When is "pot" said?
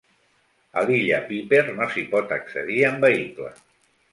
2.15-2.35